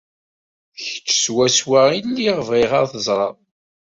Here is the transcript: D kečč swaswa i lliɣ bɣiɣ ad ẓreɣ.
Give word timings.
D 0.75 0.77
kečč 0.85 1.09
swaswa 1.23 1.81
i 1.97 1.99
lliɣ 2.09 2.37
bɣiɣ 2.47 2.71
ad 2.81 2.91
ẓreɣ. 3.07 3.35